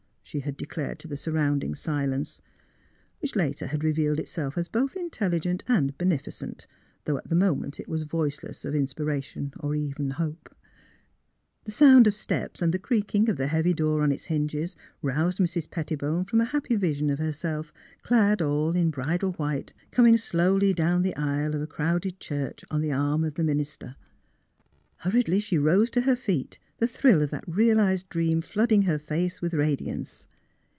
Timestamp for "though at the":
7.03-7.35